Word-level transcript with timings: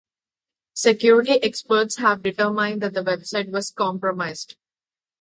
Security 0.73 1.33
experts 1.43 1.97
have 1.97 2.23
determined 2.23 2.81
that 2.81 2.95
the 2.95 3.03
website 3.03 3.51
was 3.51 3.69
compromised. 3.69 4.55